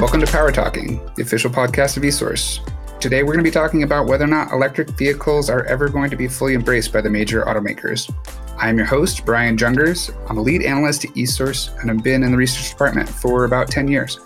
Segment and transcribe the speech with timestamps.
[0.00, 2.60] Welcome to Power Talking, the official podcast of eSource.
[3.00, 6.08] Today, we're going to be talking about whether or not electric vehicles are ever going
[6.08, 8.08] to be fully embraced by the major automakers.
[8.56, 10.14] I am your host, Brian Jungers.
[10.30, 13.72] I'm a lead analyst at eSource, and I've been in the research department for about
[13.72, 14.20] 10 years.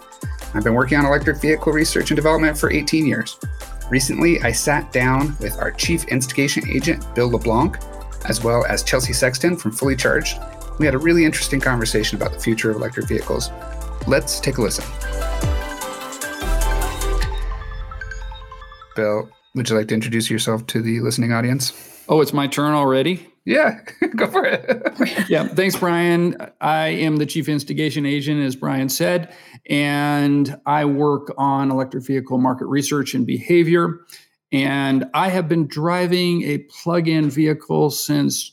[0.53, 3.39] I've been working on electric vehicle research and development for 18 years.
[3.89, 7.79] Recently, I sat down with our chief instigation agent, Bill LeBlanc,
[8.27, 10.39] as well as Chelsea Sexton from Fully Charged.
[10.79, 13.50] We had a really interesting conversation about the future of electric vehicles.
[14.07, 14.84] Let's take a listen.
[18.95, 21.73] Bill, would you like to introduce yourself to the listening audience?
[22.09, 23.28] Oh, it's my turn already?
[23.45, 23.80] Yeah,
[24.16, 25.28] go for it.
[25.28, 26.37] yeah, thanks, Brian.
[26.60, 29.34] I am the chief instigation agent, as Brian said,
[29.69, 34.06] and I work on electric vehicle market research and behavior.
[34.52, 38.52] And I have been driving a plug in vehicle since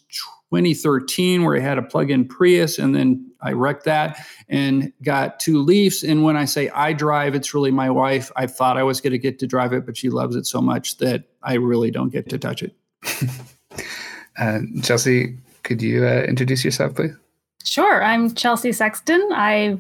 [0.52, 5.40] 2013, where I had a plug in Prius and then I wrecked that and got
[5.40, 6.04] two Leafs.
[6.04, 8.32] And when I say I drive, it's really my wife.
[8.36, 10.62] I thought I was going to get to drive it, but she loves it so
[10.62, 12.76] much that I really don't get to touch it.
[14.40, 17.16] uh, Chelsea, could you uh, introduce yourself, please?
[17.64, 18.04] Sure.
[18.04, 19.22] I'm Chelsea Sexton.
[19.32, 19.78] I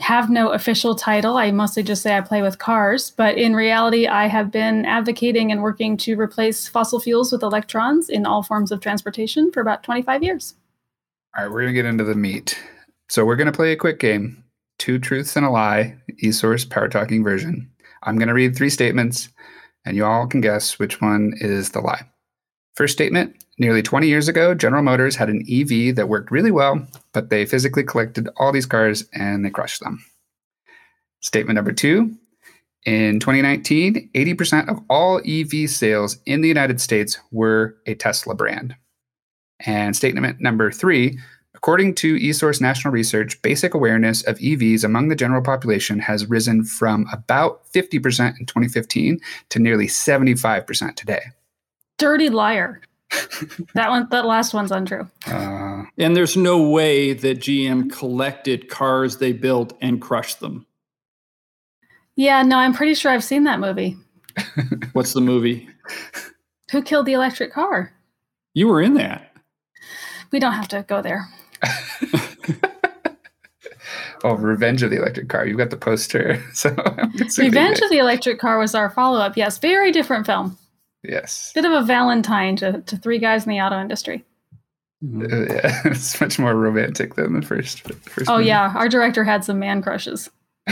[0.00, 1.36] have no official title.
[1.36, 5.52] I mostly just say I play with cars, but in reality, I have been advocating
[5.52, 9.82] and working to replace fossil fuels with electrons in all forms of transportation for about
[9.82, 10.54] 25 years.
[11.36, 12.58] All right, we're going to get into the meat.
[13.08, 14.42] So we're going to play a quick game
[14.78, 17.70] Two Truths and a Lie, eSource Power Talking version.
[18.02, 19.28] I'm going to read three statements,
[19.84, 22.02] and you all can guess which one is the lie.
[22.74, 26.86] First statement Nearly 20 years ago, General Motors had an EV that worked really well,
[27.12, 30.02] but they physically collected all these cars and they crushed them.
[31.20, 32.16] Statement number two
[32.86, 38.74] In 2019, 80% of all EV sales in the United States were a Tesla brand.
[39.66, 41.18] And statement number three
[41.54, 46.64] According to eSource National Research, basic awareness of EVs among the general population has risen
[46.64, 51.20] from about 50% in 2015 to nearly 75% today.
[51.98, 52.80] Dirty liar.
[53.74, 55.08] That one, that last one's untrue.
[55.26, 60.66] Uh, and there's no way that GM collected cars they built and crushed them.
[62.16, 63.96] Yeah, no, I'm pretty sure I've seen that movie.
[64.92, 65.68] What's the movie?
[66.70, 67.92] Who killed the electric car?
[68.54, 69.32] You were in that.
[70.30, 71.28] We don't have to go there.
[74.24, 75.46] oh, Revenge of the Electric Car.
[75.46, 76.42] You've got the poster.
[76.54, 76.70] So
[77.38, 79.36] Revenge of the Electric Car was our follow-up.
[79.36, 80.56] Yes, very different film.
[81.02, 81.52] Yes.
[81.54, 84.24] Bit of a Valentine to, to three guys in the auto industry.
[85.02, 87.80] Uh, yeah, it's much more romantic than the first.
[88.02, 88.48] first oh movie.
[88.48, 90.28] yeah, our director had some man crushes.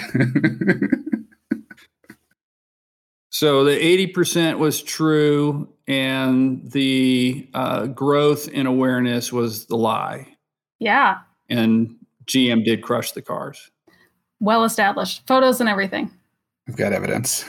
[3.31, 10.29] so the eighty percent was true, and the uh, growth in awareness was the lie.
[10.79, 11.21] Yeah.
[11.49, 11.97] And
[12.27, 13.71] GM did crush the cars.
[14.41, 16.11] Well established, photos and everything.
[16.67, 17.47] We've got evidence.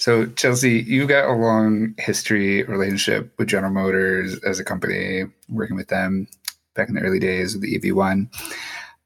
[0.00, 5.76] So, Chelsea, you got a long history relationship with General Motors as a company, working
[5.76, 6.26] with them
[6.74, 8.26] back in the early days of the EV1.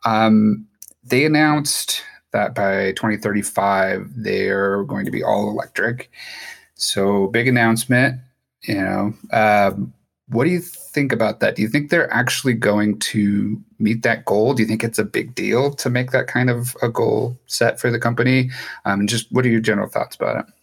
[0.05, 0.69] Um,
[1.03, 6.13] they announced that by 2035, they're going to be all electric.
[6.77, 8.21] So, big announcement.
[8.63, 9.93] You know, um,
[10.29, 11.57] what do you think about that?
[11.57, 14.55] Do you think they're actually going to meet that goal?
[14.55, 17.81] Do you think it's a big deal to make that kind of a goal set
[17.81, 18.51] for the company?
[18.85, 20.54] Um, just what are your general thoughts about it?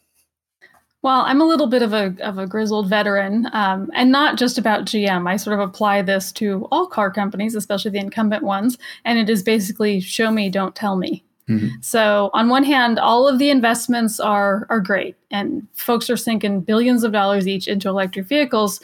[1.03, 4.57] Well, I'm a little bit of a of a grizzled veteran, um, and not just
[4.57, 5.27] about GM.
[5.27, 9.29] I sort of apply this to all car companies, especially the incumbent ones, and it
[9.29, 11.23] is basically show me, don't tell me.
[11.49, 11.81] Mm-hmm.
[11.81, 16.61] So, on one hand, all of the investments are are great, and folks are sinking
[16.61, 18.79] billions of dollars each into electric vehicles.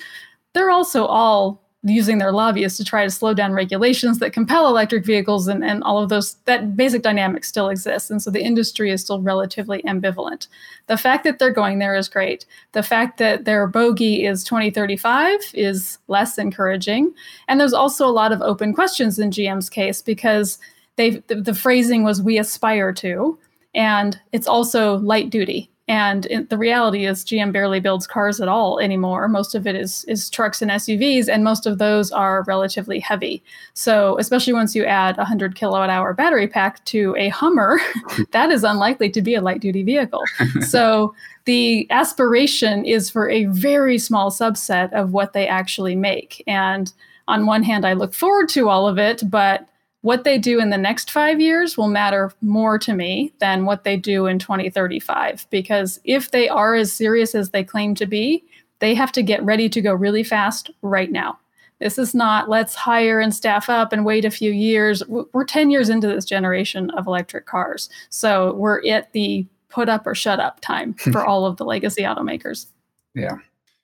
[0.53, 5.05] They're also all using their lobbyists to try to slow down regulations that compel electric
[5.05, 8.09] vehicles and, and all of those that basic dynamic still exists.
[8.09, 10.47] And so the industry is still relatively ambivalent.
[10.87, 12.45] The fact that they're going there is great.
[12.73, 17.13] The fact that their bogey is 2035 is less encouraging.
[17.47, 20.59] And there's also a lot of open questions in gm's case because
[20.95, 23.37] they the, the phrasing was we aspire to
[23.73, 28.49] and it's also light duty and it, the reality is, GM barely builds cars at
[28.49, 29.29] all anymore.
[29.29, 33.41] Most of it is is trucks and SUVs, and most of those are relatively heavy.
[33.73, 37.79] So, especially once you add a 100 kilowatt hour battery pack to a Hummer,
[38.31, 40.23] that is unlikely to be a light duty vehicle.
[40.67, 46.43] so, the aspiration is for a very small subset of what they actually make.
[46.47, 46.91] And
[47.29, 49.67] on one hand, I look forward to all of it, but
[50.01, 53.83] what they do in the next five years will matter more to me than what
[53.83, 55.47] they do in 2035.
[55.49, 58.43] Because if they are as serious as they claim to be,
[58.79, 61.39] they have to get ready to go really fast right now.
[61.79, 65.03] This is not let's hire and staff up and wait a few years.
[65.07, 67.89] We're 10 years into this generation of electric cars.
[68.09, 72.03] So we're at the put up or shut up time for all of the legacy
[72.03, 72.67] automakers.
[73.13, 73.37] Yeah.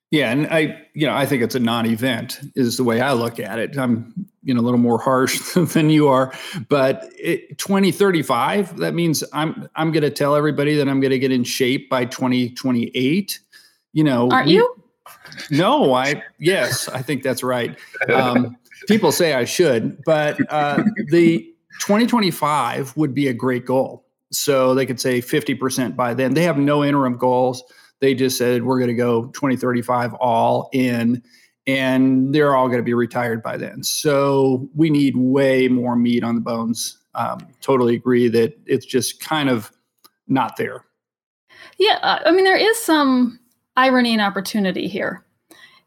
[0.09, 3.39] Yeah, and I, you know, I think it's a non-event is the way I look
[3.39, 3.75] at it.
[3.75, 5.40] I'm, you know, a little more harsh
[5.74, 6.34] than you are,
[6.69, 11.19] but it, 2035, that means I'm I'm going to tell everybody that I'm going to
[11.19, 13.40] get in shape by 2028.
[13.94, 14.75] You know, aren't we, you?
[15.51, 17.78] No, I yes, I think that's right.
[18.10, 18.57] Um,
[18.88, 21.40] people say I should, but uh, the
[21.81, 24.06] 2025 would be a great goal.
[24.31, 26.34] So they could say 50% by then.
[26.34, 27.63] They have no interim goals
[28.04, 31.24] they just said, we're going to go 2035 all in,
[31.68, 33.83] and they're all going to be retired by then.
[33.83, 36.98] So we need way more meat on the bones.
[37.15, 39.71] Um, totally agree that it's just kind of
[40.27, 40.83] not there.
[41.77, 43.39] Yeah, uh, I mean, there is some
[43.77, 45.24] irony and opportunity here.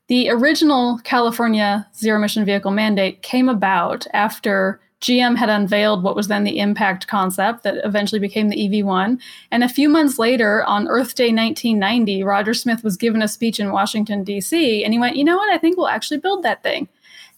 [0.08, 6.28] The original California zero emission vehicle mandate came about after GM had unveiled what was
[6.28, 9.20] then the Impact concept that eventually became the EV1.
[9.50, 13.60] And a few months later, on Earth Day 1990, Roger Smith was given a speech
[13.60, 15.52] in Washington, D.C., and he went, You know what?
[15.52, 16.88] I think we'll actually build that thing.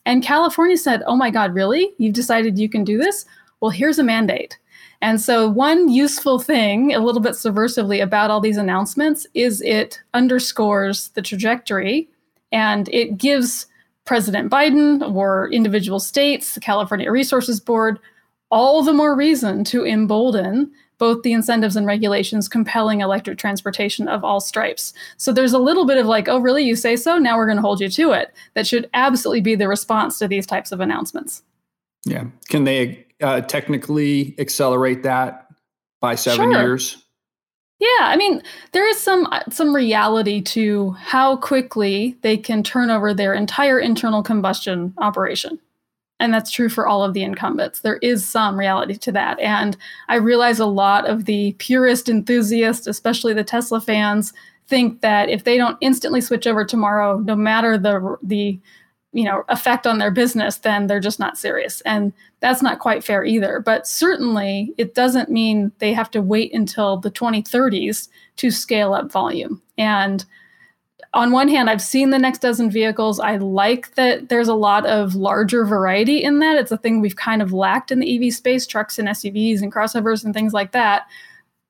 [0.06, 1.92] And California said, Oh my God, really?
[1.98, 3.26] You've decided you can do this?
[3.60, 4.58] Well, here's a mandate.
[5.00, 10.00] And so, one useful thing, a little bit subversively, about all these announcements is it
[10.14, 12.08] underscores the trajectory
[12.50, 13.66] and it gives
[14.08, 17.98] President Biden or individual states, the California Resources Board,
[18.50, 24.24] all the more reason to embolden both the incentives and regulations compelling electric transportation of
[24.24, 24.94] all stripes.
[25.18, 26.64] So there's a little bit of like, oh, really?
[26.64, 27.18] You say so?
[27.18, 28.34] Now we're going to hold you to it.
[28.54, 31.42] That should absolutely be the response to these types of announcements.
[32.06, 32.24] Yeah.
[32.48, 35.48] Can they uh, technically accelerate that
[36.00, 36.62] by seven sure.
[36.62, 37.04] years?
[37.78, 38.42] Yeah, I mean,
[38.72, 43.78] there is some uh, some reality to how quickly they can turn over their entire
[43.78, 45.60] internal combustion operation.
[46.20, 47.80] And that's true for all of the incumbents.
[47.80, 49.38] There is some reality to that.
[49.38, 49.76] And
[50.08, 54.32] I realize a lot of the purist enthusiasts, especially the Tesla fans,
[54.66, 58.58] think that if they don't instantly switch over tomorrow, no matter the the
[59.18, 61.80] you know effect on their business then they're just not serious.
[61.80, 63.58] And that's not quite fair either.
[63.58, 69.10] But certainly it doesn't mean they have to wait until the 2030s to scale up
[69.10, 69.60] volume.
[69.76, 70.24] And
[71.14, 73.18] on one hand i've seen the next dozen vehicles.
[73.18, 76.56] I like that there's a lot of larger variety in that.
[76.56, 79.72] It's a thing we've kind of lacked in the ev space trucks and suvs and
[79.72, 81.08] crossovers and things like that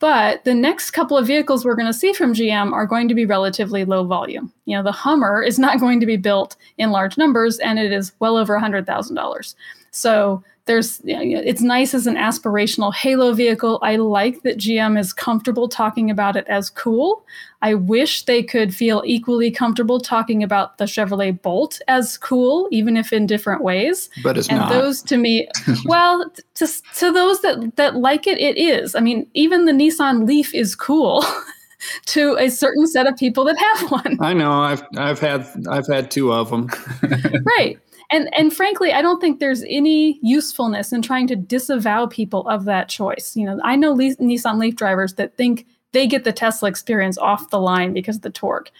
[0.01, 3.15] but the next couple of vehicles we're going to see from GM are going to
[3.15, 4.53] be relatively low volume.
[4.65, 7.93] You know, the Hummer is not going to be built in large numbers, and it
[7.93, 9.55] is well over $100,000.
[9.91, 13.81] So there's you know, it's nice as an aspirational halo vehicle.
[13.83, 17.25] I like that gm is comfortable talking about it as cool.
[17.61, 22.97] I wish they could feel equally comfortable talking about the chevrolet bolt as cool even
[22.97, 24.11] if in different ways.
[24.23, 24.71] But it's and not.
[24.71, 25.49] those to me
[25.87, 26.67] well to,
[26.97, 28.95] to those that that like it it is.
[28.95, 31.25] I mean even the nissan leaf is cool
[32.07, 34.19] to a certain set of people that have one.
[34.21, 34.53] I know.
[34.53, 36.69] I've i've had i've had two of them
[37.59, 37.79] right
[38.11, 42.65] and and frankly i don't think there's any usefulness in trying to disavow people of
[42.65, 43.37] that choice.
[43.37, 47.19] You know i know Le- nissan leaf drivers that think they get the tesla experience
[47.19, 48.71] off the line because of the torque.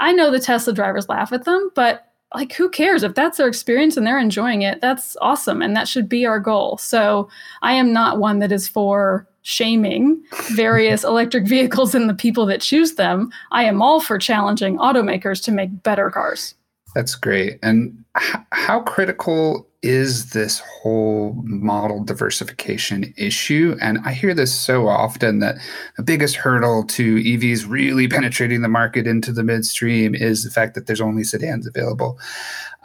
[0.00, 3.04] I know the tesla drivers laugh at them but like who cares?
[3.04, 6.40] If that's their experience and they're enjoying it that's awesome and that should be our
[6.40, 6.78] goal.
[6.78, 7.28] So
[7.62, 12.60] i am not one that is for shaming various electric vehicles and the people that
[12.60, 13.30] choose them.
[13.52, 16.54] I am all for challenging automakers to make better cars
[16.94, 17.58] that's great.
[17.62, 23.76] And h- how critical is this whole model diversification issue?
[23.80, 25.56] And I hear this so often that
[25.96, 30.74] the biggest hurdle to EVs really penetrating the market into the midstream is the fact
[30.74, 32.18] that there's only sedans available.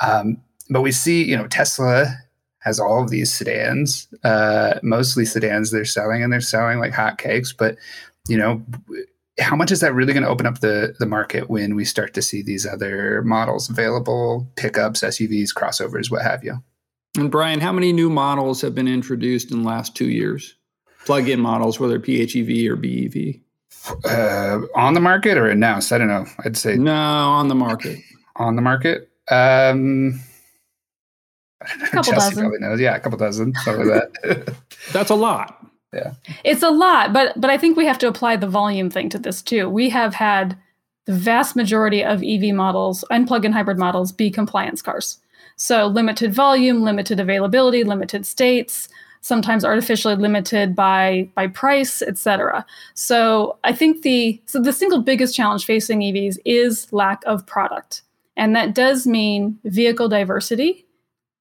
[0.02, 2.08] Um, but we see, you know, Tesla
[2.60, 7.56] has all of these sedans, uh, mostly sedans they're selling, and they're selling like hotcakes.
[7.58, 7.78] But
[8.28, 8.64] you know,
[9.40, 12.14] how much is that really going to open up the the market when we start
[12.14, 16.64] to see these other models available, pickups, SUVs, crossovers, what have you?
[17.18, 20.56] And Brian, how many new models have been introduced in the last two years?
[21.06, 23.42] Plug-in models, whether PHEV or BEV.
[24.06, 25.92] Uh, on the market or announced?
[25.92, 26.26] I don't know.
[26.44, 28.00] I'd say no on the market.
[28.36, 29.10] On the market.
[29.32, 30.20] Um,
[31.62, 32.44] a couple Jesse dozen.
[32.44, 32.80] probably knows.
[32.80, 33.54] Yeah, a couple dozen.
[33.64, 34.56] Something like that.
[34.94, 35.59] That's a lot
[35.94, 36.14] yeah.
[36.44, 39.20] It's a lot but but i think we have to apply the volume thing to
[39.20, 39.70] this too.
[39.70, 40.58] We have had
[41.06, 45.18] the vast majority of ev models and plug-in hybrid models be compliance cars.
[45.56, 48.90] So limited volume limited availability limited states
[49.22, 55.36] sometimes artificially limited by by price etc so i think the so the single biggest
[55.36, 58.04] challenge facing evs is lack of product.
[58.40, 60.86] And that does mean vehicle diversity,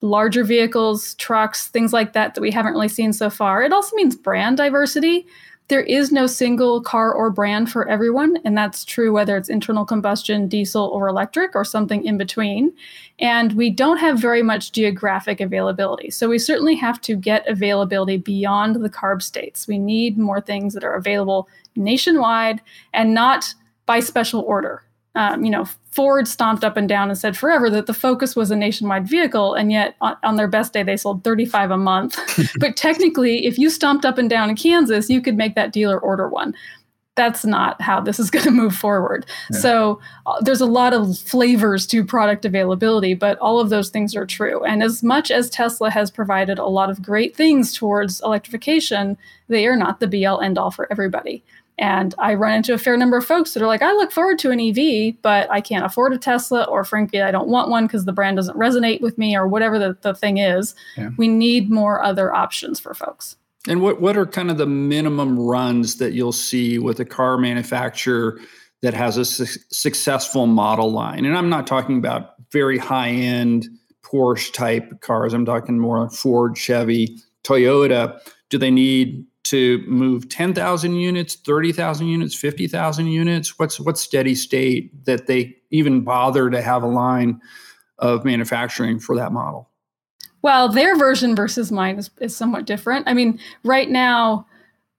[0.01, 3.63] larger vehicles, trucks, things like that that we haven't really seen so far.
[3.63, 5.27] It also means brand diversity.
[5.69, 9.85] There is no single car or brand for everyone, and that's true whether it's internal
[9.85, 12.73] combustion, diesel, or electric, or something in between.
[13.19, 16.11] And we don't have very much geographic availability.
[16.11, 19.69] So we certainly have to get availability beyond the CARB states.
[19.69, 22.63] We need more things that are available nationwide
[22.95, 24.83] and not by special order.
[25.15, 28.51] Um, you know, Ford stomped up and down and said forever that the Focus was
[28.51, 32.19] a nationwide vehicle, and yet on, on their best day they sold 35 a month.
[32.61, 35.99] but technically, if you stomped up and down in Kansas, you could make that dealer
[35.99, 36.55] order one.
[37.17, 39.27] That's not how this is going to move forward.
[39.51, 39.59] Yeah.
[39.59, 44.15] So uh, there's a lot of flavors to product availability, but all of those things
[44.15, 44.63] are true.
[44.63, 49.67] And as much as Tesla has provided a lot of great things towards electrification, they
[49.67, 51.43] are not the be all end all for everybody.
[51.79, 54.39] And I run into a fair number of folks that are like, I look forward
[54.41, 57.87] to an EV, but I can't afford a Tesla, or frankly, I don't want one
[57.87, 60.75] because the brand doesn't resonate with me, or whatever the, the thing is.
[60.97, 61.11] Yeah.
[61.17, 63.37] We need more other options for folks.
[63.69, 67.39] And what, what are kind of the minimum runs that you'll see with a car
[67.39, 68.41] manufacturer
[68.83, 71.25] that has a su- successful model line?
[71.25, 73.69] And I'm not talking about very high end
[74.03, 78.19] Porsche type cars, I'm talking more Ford, Chevy, Toyota.
[78.49, 83.59] Do they need to move 10,000 units, 30,000 units, 50,000 units?
[83.59, 87.41] What's what's steady state that they even bother to have a line
[87.99, 89.69] of manufacturing for that model?
[90.43, 93.09] Well, their version versus mine is, is somewhat different.
[93.09, 94.47] I mean, right now,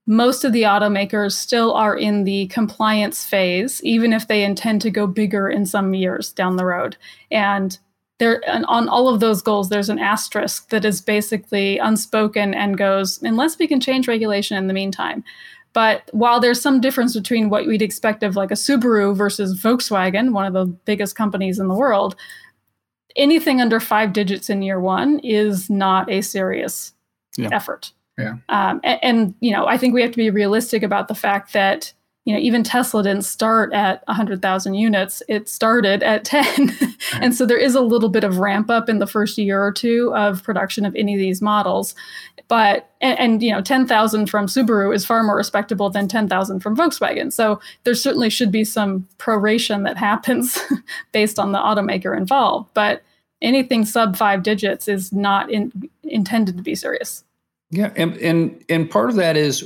[0.06, 4.90] most of the automakers still are in the compliance phase, even if they intend to
[4.90, 6.96] go bigger in some years down the road.
[7.30, 7.78] And
[8.20, 13.20] there on all of those goals there's an asterisk that is basically unspoken and goes
[13.22, 15.24] unless we can change regulation in the meantime
[15.72, 20.32] but while there's some difference between what we'd expect of like a Subaru versus Volkswagen,
[20.32, 22.16] one of the biggest companies in the world,
[23.16, 26.92] anything under five digits in year one is not a serious
[27.36, 27.50] yeah.
[27.52, 27.92] effort.
[28.18, 28.36] Yeah.
[28.48, 31.52] Um, and, and, you know, I think we have to be realistic about the fact
[31.52, 31.92] that
[32.26, 35.22] you know, even Tesla didn't start at 100,000 units.
[35.26, 36.76] It started at 10.
[37.14, 39.72] and so there is a little bit of ramp up in the first year or
[39.72, 41.94] two of production of any of these models.
[42.48, 46.76] But, and, and you know, 10,000 from Subaru is far more respectable than 10,000 from
[46.76, 47.32] Volkswagen.
[47.32, 50.58] So there certainly should be some proration that happens
[51.12, 52.68] based on the automaker involved.
[52.74, 53.02] But
[53.40, 55.72] anything sub five digits is not in,
[56.02, 57.24] intended to be serious.
[57.70, 57.92] Yeah.
[57.96, 59.64] And, and, and part of that is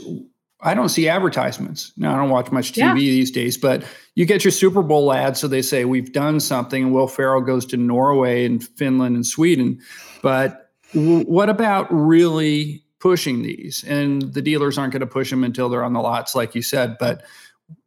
[0.65, 1.93] I don't see advertisements.
[1.97, 2.95] Now I don't watch much TV yeah.
[2.95, 6.85] these days, but you get your Super Bowl ad, so they say we've done something.
[6.85, 9.79] And Will Ferrell goes to Norway and Finland and Sweden,
[10.23, 13.85] but w- what about really pushing these?
[13.85, 16.63] And the dealers aren't going to push them until they're on the lots, like you
[16.63, 16.97] said.
[16.99, 17.25] But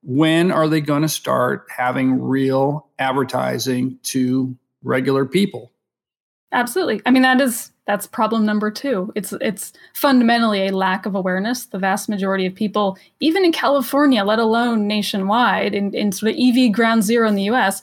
[0.03, 5.71] when are they going to start having real advertising to regular people?
[6.51, 7.01] Absolutely.
[7.05, 9.11] I mean, that is that's problem number two.
[9.15, 11.65] It's it's fundamentally a lack of awareness.
[11.65, 16.37] The vast majority of people, even in California, let alone nationwide, in, in sort of
[16.37, 17.81] EV ground zero in the US,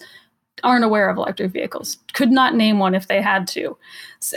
[0.63, 1.97] aren't aware of electric vehicles.
[2.13, 3.79] Could not name one if they had to.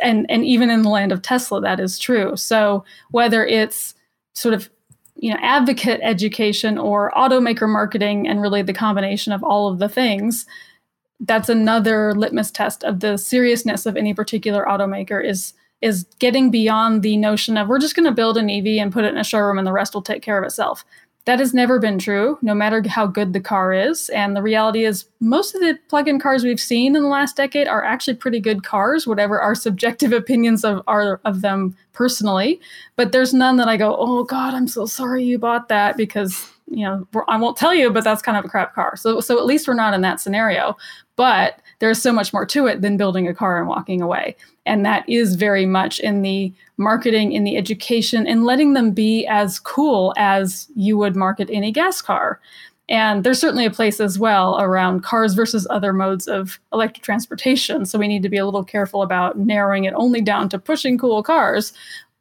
[0.02, 2.38] And and even in the land of Tesla, that is true.
[2.38, 3.94] So whether it's
[4.36, 4.70] sort of
[5.16, 9.90] you know advocate education or automaker marketing and really the combination of all of the
[9.90, 10.46] things
[11.22, 17.04] that's another litmus test of the seriousness of any particular automaker is is getting beyond
[17.04, 19.24] the notion of we're just going to build an EV and put it in a
[19.24, 20.84] showroom and the rest will take care of itself.
[21.26, 24.10] That has never been true, no matter how good the car is.
[24.10, 27.36] And the reality is, most of the plug in cars we've seen in the last
[27.36, 32.62] decade are actually pretty good cars, whatever our subjective opinions of, are of them personally.
[32.96, 36.50] But there's none that I go, oh God, I'm so sorry you bought that because
[36.70, 38.96] you know I won't tell you, but that's kind of a crap car.
[38.96, 40.78] So so at least we're not in that scenario.
[41.16, 44.36] But there's so much more to it than building a car and walking away.
[44.66, 49.26] And that is very much in the marketing, in the education, and letting them be
[49.26, 52.40] as cool as you would market any gas car.
[52.90, 57.86] And there's certainly a place as well around cars versus other modes of electric transportation.
[57.86, 60.98] So we need to be a little careful about narrowing it only down to pushing
[60.98, 61.74] cool cars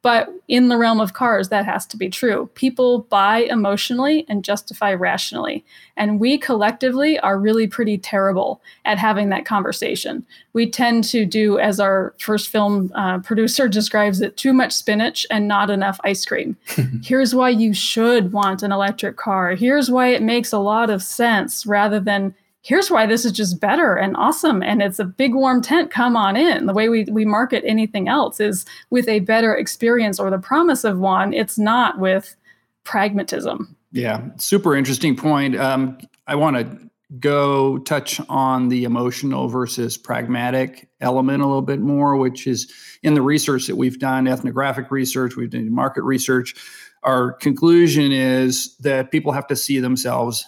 [0.07, 2.49] but in the realm of cars, that has to be true.
[2.55, 5.65] People buy emotionally and justify rationally.
[5.97, 10.25] And we collectively are really pretty terrible at having that conversation.
[10.53, 15.27] We tend to do, as our first film uh, producer describes it, too much spinach
[15.29, 16.55] and not enough ice cream.
[17.03, 19.55] Here's why you should want an electric car.
[19.55, 23.59] Here's why it makes a lot of sense rather than here's why this is just
[23.59, 26.65] better and awesome and it's a big warm tent come on in.
[26.65, 30.83] The way we, we market anything else is with a better experience or the promise
[30.83, 31.33] of one.
[31.33, 32.35] It's not with
[32.83, 33.75] pragmatism.
[33.91, 35.55] Yeah super interesting point.
[35.55, 35.97] Um,
[36.27, 36.87] i want to
[37.19, 42.71] go touch on the emotional versus pragmatic element a little bit more, which is
[43.01, 46.53] in the research that we've done, ethnographic research, we've done market research.
[47.03, 50.45] Our conclusion is that people have to see themselves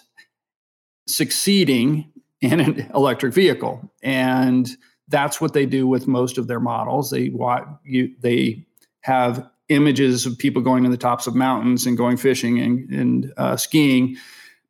[1.09, 2.11] succeeding
[2.41, 3.91] in an electric vehicle.
[4.03, 4.69] And
[5.07, 7.09] that's what they do with most of their models.
[7.09, 7.31] They
[7.83, 8.65] you, they
[9.01, 13.33] have images of people going to the tops of mountains and going fishing and, and
[13.37, 14.17] uh, skiing.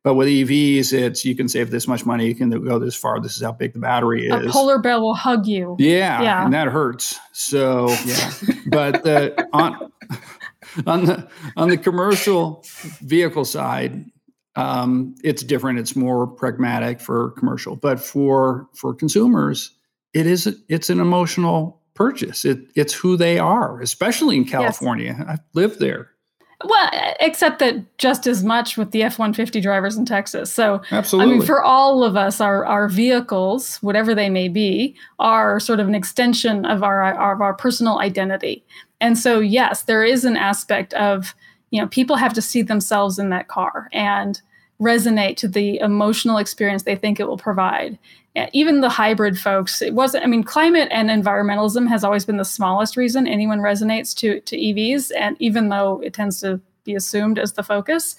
[0.02, 3.20] But with EVs, it's you can save this much money, you can go this far.
[3.20, 4.46] This is how big the battery is.
[4.46, 5.76] A polar bear will hug you.
[5.78, 6.44] Yeah, yeah.
[6.44, 7.18] and that hurts.
[7.32, 8.32] So yeah,
[8.68, 9.92] but the, on
[10.86, 12.64] on the on the commercial
[13.02, 14.06] vehicle side,
[14.56, 15.78] um, it's different.
[15.78, 19.70] It's more pragmatic for commercial, but for for consumers,
[20.12, 22.44] it is it's an emotional purchase.
[22.44, 25.14] It, it's who they are, especially in California.
[25.18, 25.26] Yes.
[25.28, 26.10] I've lived there.
[26.62, 26.90] Well,
[27.20, 30.52] except that just as much with the F 150 drivers in Texas.
[30.52, 31.34] So, Absolutely.
[31.34, 35.80] I mean, for all of us, our, our vehicles, whatever they may be, are sort
[35.80, 38.62] of an extension of our, of our personal identity.
[39.00, 41.34] And so, yes, there is an aspect of,
[41.70, 44.40] you know, people have to see themselves in that car and
[44.80, 47.98] resonate to the emotional experience they think it will provide.
[48.36, 52.36] Eh, even the hybrid folks it wasn't i mean climate and environmentalism has always been
[52.36, 56.94] the smallest reason anyone resonates to to evs and even though it tends to be
[56.94, 58.16] assumed as the focus.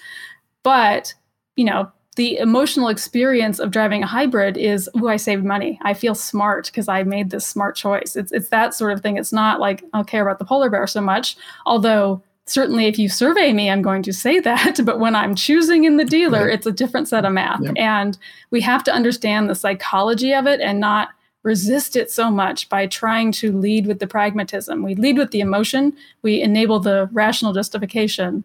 [0.64, 1.14] But
[1.56, 5.80] you know the emotional experience of driving a hybrid is oh i saved money.
[5.82, 8.16] I feel smart because i made this smart choice.
[8.16, 9.18] It's, it's that sort of thing.
[9.18, 13.08] It's not like i care about the polar bear so much although certainly if you
[13.08, 16.66] survey me i'm going to say that but when i'm choosing in the dealer it's
[16.66, 17.62] a different set of math.
[17.62, 17.74] Yep.
[17.78, 18.18] and
[18.50, 21.10] we have to understand the psychology of it and not
[21.44, 24.84] resist it so much by trying to lead with the pragmatism.
[24.84, 25.94] We lead with the emotion.
[26.22, 28.44] We enable the rational justification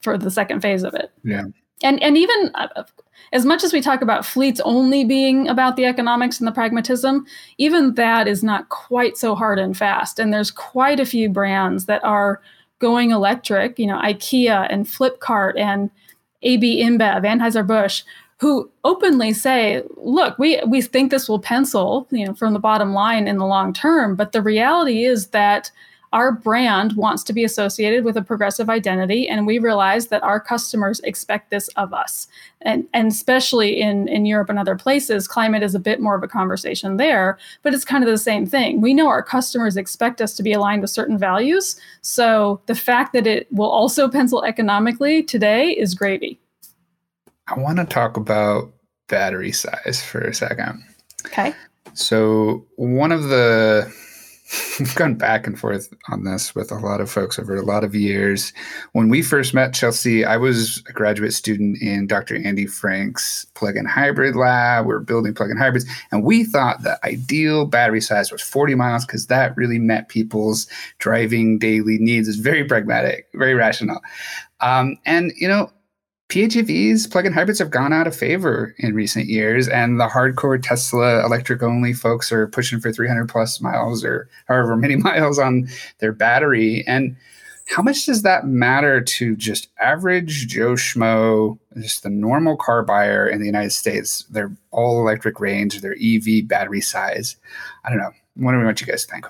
[0.00, 1.10] for the second phase of it.
[1.22, 1.44] Yeah.
[1.82, 2.84] And and even uh,
[3.32, 7.26] as much as we talk about fleets only being about the economics and the pragmatism
[7.58, 10.18] even that is not quite so hard and fast.
[10.18, 12.40] And there's quite a few brands that are
[12.80, 15.90] going electric, you know, IKEA and Flipkart and
[16.42, 18.02] AB InBev, Anheuser-Busch,
[18.38, 22.94] who openly say, look, we, we think this will pencil, you know, from the bottom
[22.94, 24.16] line in the long term.
[24.16, 25.70] But the reality is that
[26.12, 30.40] our brand wants to be associated with a progressive identity and we realize that our
[30.40, 32.26] customers expect this of us.
[32.62, 36.22] And, and especially in, in europe and other places climate is a bit more of
[36.22, 38.80] a conversation there but it's kind of the same thing.
[38.80, 43.12] We know our customers expect us to be aligned with certain values so the fact
[43.12, 46.40] that it will also pencil economically today is gravy.
[47.46, 48.72] I want to talk about
[49.08, 50.84] battery size for a second.
[51.26, 51.52] Okay.
[51.94, 53.92] So one of the
[54.78, 57.84] we've gone back and forth on this with a lot of folks over a lot
[57.84, 58.52] of years.
[58.92, 62.36] When we first met Chelsea, I was a graduate student in Dr.
[62.36, 64.86] Andy Frank's plug-in hybrid lab.
[64.86, 69.04] We were building plug-in hybrids, and we thought the ideal battery size was 40 miles
[69.04, 70.66] because that really met people's
[70.98, 72.28] driving daily needs.
[72.28, 74.00] It's very pragmatic, very rational.
[74.60, 75.70] Um, and you know,
[76.30, 81.24] PHEVs, plug-in hybrids, have gone out of favor in recent years, and the hardcore Tesla
[81.24, 86.84] electric-only folks are pushing for 300 plus miles or however many miles on their battery.
[86.86, 87.16] And
[87.66, 93.28] how much does that matter to just average Joe Schmo, just the normal car buyer
[93.28, 94.24] in the United States?
[94.30, 97.36] Their all-electric range, their EV battery size.
[97.84, 98.12] I don't know.
[98.12, 99.26] I wonder what you guys think.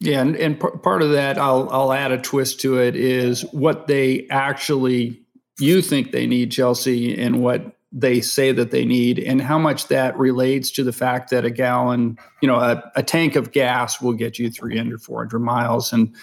[0.00, 3.42] Yeah, and, and p- part of that, I'll I'll add a twist to it is
[3.52, 5.20] what they actually
[5.58, 9.88] you think they need Chelsea and what they say that they need and how much
[9.88, 14.00] that relates to the fact that a gallon you know a, a, tank of gas
[14.00, 15.92] will get you 300 400 miles.
[15.92, 16.14] And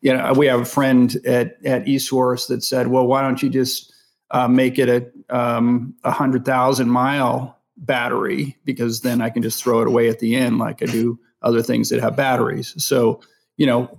[0.00, 3.48] you know we have a friend at at esource that said well why don't you
[3.48, 3.92] just
[4.32, 8.56] uh, make it a um, 100000 mile battery?
[8.64, 11.62] Because then i can just throw it away at the end like i do other
[11.62, 12.74] things that have batteries.
[12.84, 13.20] So
[13.56, 13.96] you know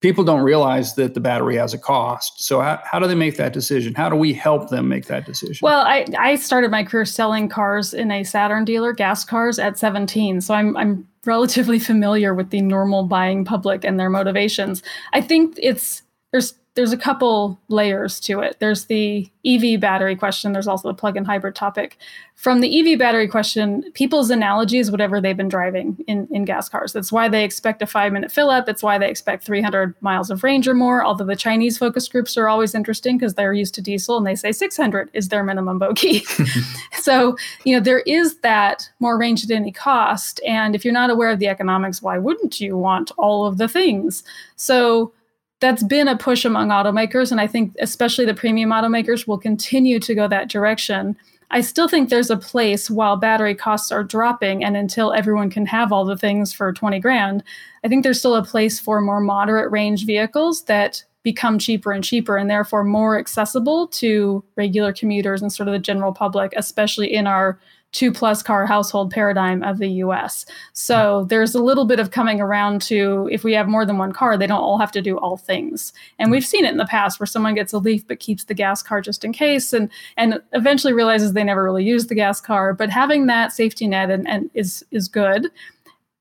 [0.00, 2.44] people don't realize that the battery has a cost.
[2.44, 3.94] So how, how do they make that decision?
[3.94, 5.58] How do we help them make that decision?
[5.62, 9.78] Well, I, I started my career selling cars in a Saturn dealer, gas cars at
[9.78, 10.40] 17.
[10.40, 14.82] So I'm I'm relatively familiar with the normal buying public and their motivations.
[15.12, 18.56] I think it's there's there's a couple layers to it.
[18.60, 20.52] There's the EV battery question.
[20.52, 21.96] There's also the plug-in hybrid topic.
[22.34, 26.68] From the EV battery question, people's analogy is whatever they've been driving in, in gas
[26.68, 26.92] cars.
[26.92, 28.68] That's why they expect a five-minute fill up.
[28.68, 31.02] It's why they expect 300 miles of range or more.
[31.02, 34.34] Although the Chinese focus groups are always interesting because they're used to diesel and they
[34.34, 36.24] say 600 is their minimum bogey.
[37.00, 40.40] so you know there is that more range at any cost.
[40.46, 43.66] And if you're not aware of the economics, why wouldn't you want all of the
[43.66, 44.22] things?
[44.56, 45.12] So
[45.60, 49.98] that's been a push among automakers and i think especially the premium automakers will continue
[50.00, 51.16] to go that direction.
[51.50, 55.66] I still think there's a place while battery costs are dropping and until everyone can
[55.66, 57.44] have all the things for 20 grand,
[57.84, 62.04] I think there's still a place for more moderate range vehicles that become cheaper and
[62.04, 67.12] cheaper and therefore more accessible to regular commuters and sort of the general public, especially
[67.12, 67.58] in our
[67.92, 70.44] two plus car household paradigm of the US.
[70.72, 74.12] So there's a little bit of coming around to if we have more than one
[74.12, 75.92] car, they don't all have to do all things.
[76.18, 78.54] And we've seen it in the past where someone gets a Leaf but keeps the
[78.54, 82.40] gas car just in case and and eventually realizes they never really use the gas
[82.40, 82.74] car.
[82.74, 85.50] But having that safety net and, and is is good.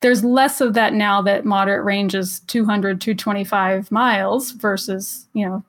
[0.02, 5.64] There's less of that now that moderate range is 200, 225 miles versus, you know,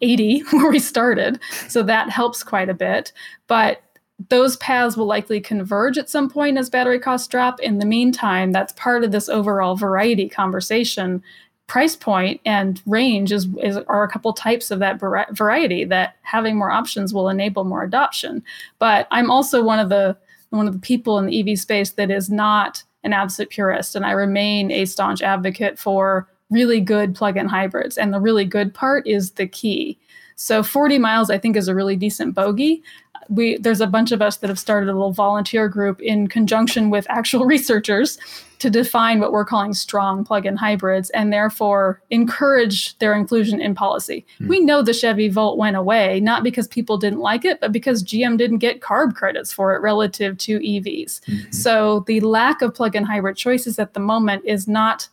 [0.00, 1.40] 80 where we started.
[1.68, 3.12] So that helps quite a bit.
[3.46, 3.82] But
[4.28, 7.60] those paths will likely converge at some point as battery costs drop.
[7.60, 11.22] In the meantime, that's part of this overall variety conversation.
[11.68, 16.56] Price point and range is, is are a couple types of that variety that having
[16.56, 18.42] more options will enable more adoption.
[18.78, 20.16] But I'm also one of the
[20.50, 24.04] one of the people in the EV space that is not an absolute purist, and
[24.04, 27.98] I remain a staunch advocate for really good plug-in hybrids.
[27.98, 29.98] And the really good part is the key.
[30.36, 32.82] So 40 miles, I think, is a really decent bogey
[33.28, 36.90] we there's a bunch of us that have started a little volunteer group in conjunction
[36.90, 38.18] with actual researchers
[38.58, 44.26] to define what we're calling strong plug-in hybrids and therefore encourage their inclusion in policy.
[44.38, 44.48] Hmm.
[44.48, 48.02] We know the Chevy Volt went away not because people didn't like it but because
[48.02, 51.20] GM didn't get CARB credits for it relative to EVs.
[51.20, 51.52] Mm-hmm.
[51.52, 55.08] So the lack of plug-in hybrid choices at the moment is not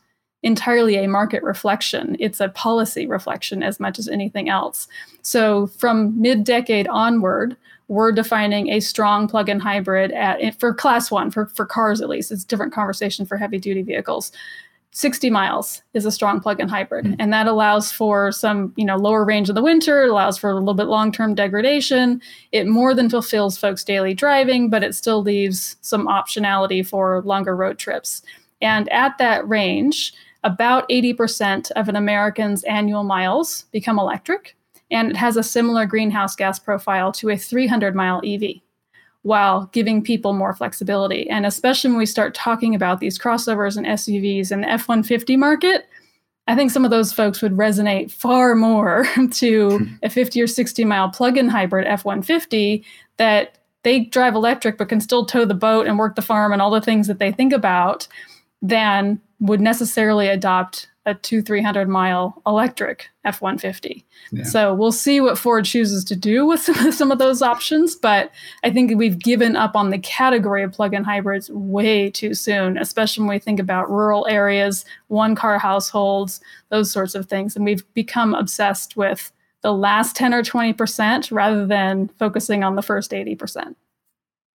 [0.45, 2.15] entirely a market reflection.
[2.19, 4.87] It's a policy reflection as much as anything else.
[5.23, 11.47] So from mid-decade onward, we're defining a strong plug-in hybrid at for class one for,
[11.47, 12.31] for cars at least.
[12.31, 14.31] It's a different conversation for heavy duty vehicles.
[14.91, 17.15] 60 miles is a strong plug-in hybrid mm-hmm.
[17.19, 20.49] and that allows for some you know lower range in the winter it allows for
[20.49, 22.21] a little bit long-term degradation.
[22.53, 27.55] It more than fulfills folks daily driving but it still leaves some optionality for longer
[27.55, 28.21] road trips.
[28.61, 30.13] And at that range
[30.45, 34.55] about 80% of an american's annual miles become electric
[34.91, 38.61] and it has a similar greenhouse gas profile to a 300 mile EV
[39.23, 41.27] while giving people more flexibility.
[41.29, 45.35] And especially when we start talking about these crossovers and SUVs and the F 150
[45.35, 45.87] market,
[46.47, 49.93] I think some of those folks would resonate far more to hmm.
[50.03, 52.83] a 50 or 60 mile plug in hybrid F 150
[53.17, 56.61] that they drive electric but can still tow the boat and work the farm and
[56.61, 58.07] all the things that they think about
[58.61, 64.05] than would necessarily adopt a two, 300 mile electric F 150.
[64.43, 67.95] So we'll see what Ford chooses to do with some, some of those options.
[67.95, 68.31] But
[68.63, 72.77] I think we've given up on the category of plug in hybrids way too soon,
[72.77, 77.55] especially when we think about rural areas, one car households, those sorts of things.
[77.55, 82.83] And we've become obsessed with the last 10 or 20% rather than focusing on the
[82.83, 83.75] first 80%.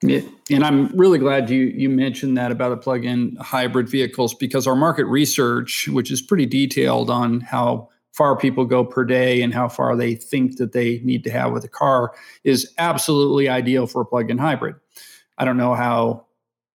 [0.03, 4.67] Yeah, and I'm really glad you you mentioned that about the plug-in hybrid vehicles because
[4.67, 9.53] our market research, which is pretty detailed on how far people go per day and
[9.53, 13.87] how far they think that they need to have with a car, is absolutely ideal
[13.87, 14.75] for a plug-in hybrid.
[15.37, 16.27] I don't know how,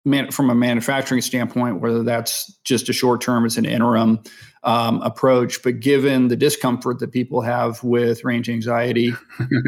[0.04, 4.20] man, from a manufacturing standpoint, whether that's just a short term, it's an interim
[4.64, 9.14] um, approach, but given the discomfort that people have with range anxiety,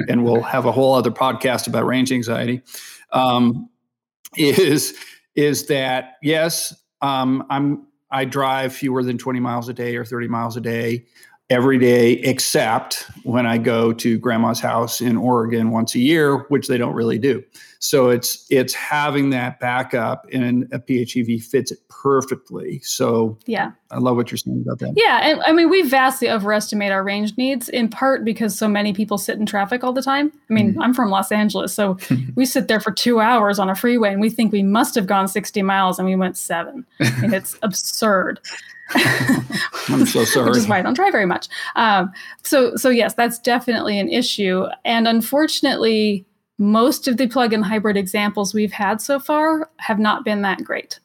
[0.10, 2.62] and we'll have a whole other podcast about range anxiety
[3.16, 3.70] um,
[4.38, 4.96] is
[5.36, 10.28] is that yes, um, I'm I drive fewer than 20 miles a day or 30
[10.28, 11.06] miles a day
[11.50, 16.68] every day, except when I go to grandma's house in Oregon once a year, which
[16.68, 17.44] they don't really do.
[17.80, 22.80] So it's it's having that backup, and a PHEV fits it perfectly.
[22.80, 24.94] So yeah, I love what you're saying about that.
[24.96, 28.92] Yeah, and I mean we vastly overestimate our range needs in part because so many
[28.94, 30.32] people sit in traffic all the time.
[30.50, 30.78] I mean, mm.
[30.82, 31.98] I'm from Los Angeles, so
[32.36, 35.06] we sit there for two hours on a freeway, and we think we must have
[35.06, 36.86] gone 60 miles, and we went seven.
[37.00, 38.40] and it's absurd.
[39.88, 40.48] I'm so sorry.
[40.50, 41.48] Which is why I don't try very much.
[41.76, 42.12] Um,
[42.44, 46.26] so, so yes, that's definitely an issue, and unfortunately,
[46.58, 51.00] most of the plug-in hybrid examples we've had so far have not been that great.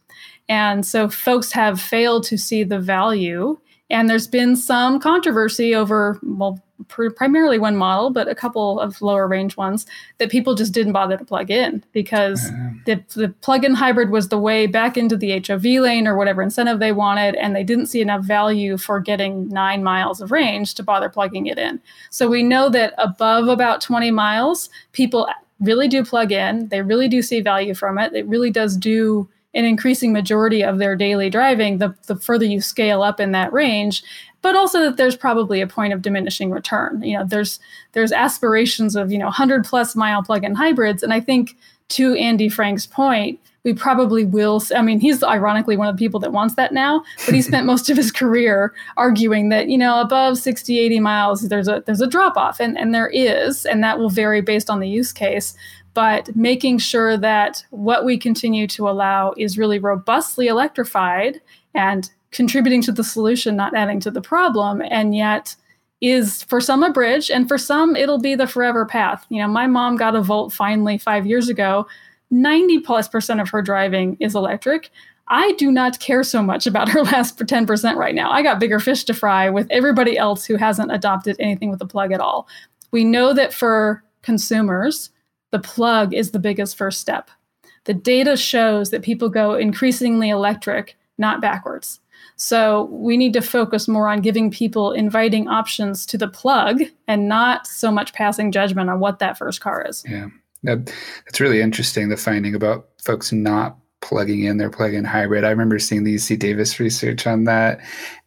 [0.49, 3.59] And so folks have failed to see the value.
[3.89, 9.27] And there's been some controversy over, well, primarily one model, but a couple of lower
[9.27, 9.87] range ones
[10.19, 12.79] that people just didn't bother to plug in because mm-hmm.
[12.87, 16.43] the, the plug in hybrid was the way back into the HOV lane or whatever
[16.43, 17.35] incentive they wanted.
[17.37, 21.47] And they didn't see enough value for getting nine miles of range to bother plugging
[21.47, 21.81] it in.
[22.11, 25.29] So we know that above about 20 miles, people
[25.61, 26.69] really do plug in.
[26.69, 28.15] They really do see value from it.
[28.15, 32.61] It really does do an increasing majority of their daily driving, the, the further you
[32.61, 34.03] scale up in that range,
[34.43, 37.03] but also that there's probably a point of diminishing return.
[37.03, 37.61] You know, there's
[37.93, 41.03] there's aspirations of, you know, 100 plus mile plug-in hybrids.
[41.03, 41.57] And I think
[41.91, 44.63] to Andy Frank's point, we probably will.
[44.75, 47.67] I mean, he's ironically one of the people that wants that now, but he spent
[47.73, 52.01] most of his career arguing that, you know, above 60, 80 miles, there's a there's
[52.01, 52.61] a drop off.
[52.61, 55.55] And, and there is, and that will vary based on the use case.
[55.95, 61.41] But making sure that what we continue to allow is really robustly electrified
[61.75, 65.57] and contributing to the solution, not adding to the problem, and yet
[66.01, 69.27] is for some a bridge and for some it'll be the forever path.
[69.29, 71.87] You know, my mom got a Volt finally 5 years ago
[72.31, 74.91] 90 plus percent of her driving is electric.
[75.29, 78.31] I do not care so much about her last 10% right now.
[78.31, 81.87] I got bigger fish to fry with everybody else who hasn't adopted anything with a
[81.87, 82.49] plug at all.
[82.91, 85.11] We know that for consumers,
[85.51, 87.31] the plug is the biggest first step.
[87.85, 92.01] The data shows that people go increasingly electric, not backwards.
[92.37, 97.29] So we need to focus more on giving people inviting options to the plug and
[97.29, 100.05] not so much passing judgment on what that first car is.
[100.09, 100.29] Yeah.
[100.63, 100.93] That,
[101.27, 102.09] that's really interesting.
[102.09, 105.45] The finding about folks not plugging in their plug-in hybrid.
[105.45, 107.81] I remember seeing the UC Davis research on that,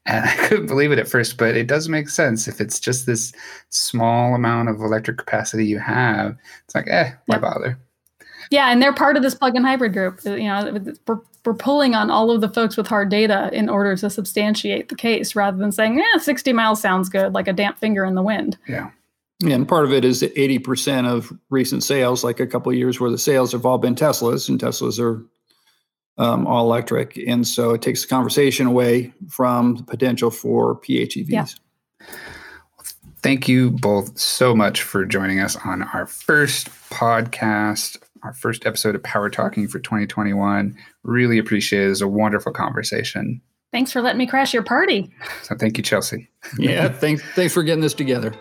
[0.05, 1.37] and I couldn't believe it at first.
[1.37, 3.33] But it does make sense if it's just this
[3.69, 6.37] small amount of electric capacity you have.
[6.65, 7.41] It's like, eh, why yep.
[7.41, 7.79] bother?
[8.51, 10.19] Yeah, and they're part of this plug-in hybrid group.
[10.25, 13.95] You know, we're, we're pulling on all of the folks with hard data in order
[13.95, 17.79] to substantiate the case, rather than saying, "Yeah, 60 miles sounds good," like a damp
[17.79, 18.57] finger in the wind.
[18.67, 18.91] Yeah.
[19.39, 22.77] yeah And part of it is that 80% of recent sales, like a couple of
[22.77, 25.25] years where the sales have all been Teslas, and Teslas are
[26.17, 27.17] um, all electric.
[27.17, 31.29] And so it takes the conversation away from the potential for PHEVs.
[31.29, 31.45] Yeah.
[33.21, 38.95] Thank you both so much for joining us on our first podcast, our first episode
[38.95, 40.77] of Power Talking for 2021.
[41.03, 41.85] Really appreciate it.
[41.85, 43.41] It was a wonderful conversation.
[43.71, 45.11] Thanks for letting me crash your party.
[45.41, 46.29] So thank you, Chelsea.
[46.59, 48.35] yeah, thanks, thanks for getting this together.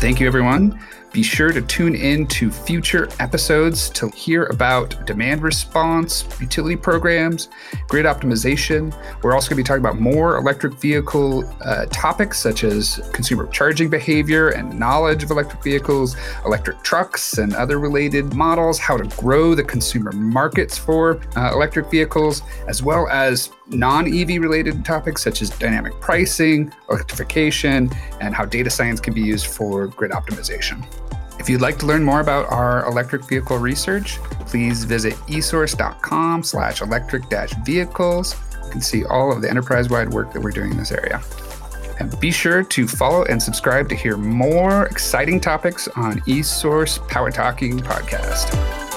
[0.00, 0.80] Thank you, everyone.
[1.12, 7.50] Be sure to tune in to future episodes to hear about demand response, utility programs,
[7.86, 8.96] grid optimization.
[9.22, 13.46] We're also going to be talking about more electric vehicle uh, topics such as consumer
[13.48, 19.04] charging behavior and knowledge of electric vehicles, electric trucks, and other related models, how to
[19.20, 25.22] grow the consumer markets for uh, electric vehicles, as well as non EV related topics
[25.22, 30.84] such as dynamic pricing, electrification, and how data science can be used for grid optimization.
[31.38, 36.82] If you'd like to learn more about our electric vehicle research, please visit esource.com slash
[36.82, 37.24] electric
[37.64, 38.36] vehicles.
[38.64, 41.20] You can see all of the enterprise-wide work that we're doing in this area.
[41.98, 47.30] And be sure to follow and subscribe to hear more exciting topics on eSource Power
[47.30, 48.91] Talking podcast.